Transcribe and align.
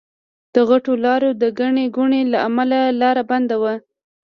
د 0.53 0.55
غټو 0.69 0.93
لاريو 1.05 1.37
د 1.41 1.43
ګڼې 1.59 1.85
ګوڼې 1.95 2.21
له 2.31 2.37
امله 2.47 2.77
لار 3.01 3.17
بنده 3.29 3.55
وه. 3.61 3.73